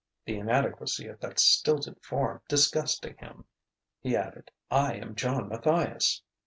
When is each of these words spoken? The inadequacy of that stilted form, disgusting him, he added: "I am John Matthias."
The 0.25 0.37
inadequacy 0.37 1.05
of 1.09 1.19
that 1.19 1.37
stilted 1.39 2.03
form, 2.03 2.41
disgusting 2.47 3.15
him, 3.17 3.45
he 3.99 4.15
added: 4.15 4.49
"I 4.71 4.95
am 4.95 5.13
John 5.13 5.47
Matthias." 5.47 6.23